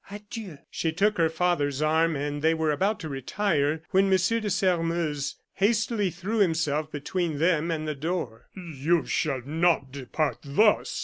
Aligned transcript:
Adieu!" 0.09 0.57
She 0.71 0.91
took 0.91 1.19
her 1.19 1.29
father's 1.29 1.79
arm, 1.79 2.15
and 2.15 2.41
they 2.41 2.55
were 2.55 2.71
about 2.71 2.99
to 3.01 3.07
retire, 3.07 3.83
when 3.91 4.05
M. 4.05 4.09
de 4.17 4.49
Sairmeuse 4.49 5.35
hastily 5.53 6.09
threw 6.09 6.39
himself 6.39 6.91
between 6.91 7.37
them 7.37 7.69
and 7.69 7.87
the 7.87 7.93
door. 7.93 8.47
"You 8.55 9.05
shall 9.05 9.43
not 9.45 9.91
depart 9.91 10.39
thus!" 10.43 10.99